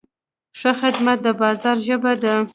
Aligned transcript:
ښه 0.59 0.71
خدمت 0.81 1.17
د 1.25 1.27
بازار 1.41 1.77
ژبه 1.85 2.13
ده. 2.21 2.33